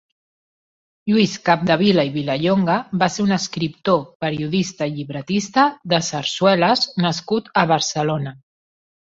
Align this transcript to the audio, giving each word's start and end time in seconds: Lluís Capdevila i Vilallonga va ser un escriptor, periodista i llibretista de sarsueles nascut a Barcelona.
Lluís 1.09 1.33
Capdevila 1.49 2.05
i 2.07 2.09
Vilallonga 2.15 2.77
va 3.03 3.09
ser 3.17 3.25
un 3.25 3.35
escriptor, 3.37 4.01
periodista 4.25 4.89
i 4.89 4.95
llibretista 4.97 5.69
de 5.95 6.03
sarsueles 6.11 6.85
nascut 7.07 7.53
a 7.65 7.69
Barcelona. 7.75 8.39